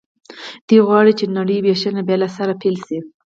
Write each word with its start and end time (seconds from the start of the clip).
دوی 0.67 0.79
غواړي 0.87 1.11
چې 1.19 1.25
نړۍ 1.37 1.57
وېشنه 1.61 2.01
بیا 2.07 2.17
له 2.23 2.29
سره 2.37 2.53
پیل 2.61 2.75
شي 2.85 2.99